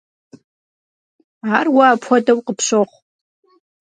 [1.57, 2.97] Ар уэ апхуэдэу къыпщохъу.